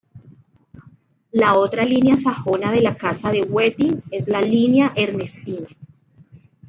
[1.31, 5.67] La otra línea sajona de la Casa de Wettin es la Línea ernestina.